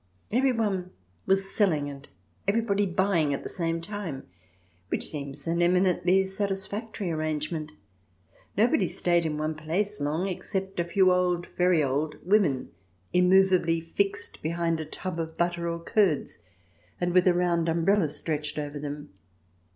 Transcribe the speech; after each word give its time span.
Everybody 0.31 0.85
was 1.27 1.53
selling 1.53 1.87
«nd 1.87 2.09
everybody 2.47 2.87
buying 2.87 3.35
at 3.35 3.43
the 3.43 3.49
same 3.49 3.81
time, 3.81 4.25
which 4.89 5.05
seems 5.07 5.45
an 5.45 5.61
eminently 5.61 6.25
satisfactory 6.25 7.11
arrangement. 7.11 7.73
Nobody 8.57 8.87
stayed 8.87 9.27
in 9.27 9.37
one 9.37 9.53
place 9.53 10.01
long 10.01 10.27
except 10.27 10.75
perhaps 10.75 10.89
a 10.89 10.93
few 10.93 11.11
old, 11.11 11.49
very 11.55 11.83
old, 11.83 12.15
women, 12.25 12.71
immovably 13.13 13.79
fixed 13.79 14.41
behind 14.41 14.79
a 14.79 14.85
tub 14.85 15.19
of 15.19 15.37
butter 15.37 15.69
or 15.69 15.77
curds, 15.79 16.39
and 16.99 17.13
with 17.13 17.27
a 17.27 17.33
round 17.35 17.69
umbrella 17.69 18.09
stretched 18.09 18.57
over 18.57 18.79
them. 18.79 19.09